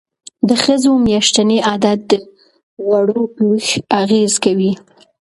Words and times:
د 0.49 0.51
ښځو 0.63 0.91
میاشتنی 1.07 1.57
عادت 1.69 1.99
د 2.11 2.13
غوړو 2.85 3.23
په 3.33 3.41
ویش 3.49 3.69
اغیز 4.01 4.33
کوي. 4.43 4.71